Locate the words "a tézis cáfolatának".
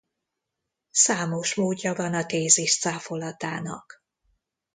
2.13-4.03